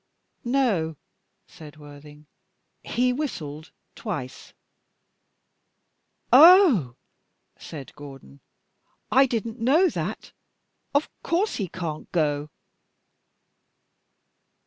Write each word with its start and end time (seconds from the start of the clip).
"No," 0.43 0.95
said 1.45 1.77
Worthing, 1.77 2.25
"he 2.81 3.13
whistled 3.13 3.69
twice." 3.93 4.51
"Oh!" 6.33 6.95
said 7.55 7.93
Gordon, 7.95 8.39
"I 9.11 9.27
didn't 9.27 9.59
know 9.59 9.89
that. 9.89 10.31
Of 10.95 11.07
course, 11.21 11.57
he 11.57 11.67
can't 11.67 12.11
go!" 12.11 12.49